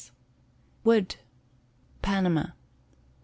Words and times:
Wood. 0.83 1.17
Panama. 2.01 2.53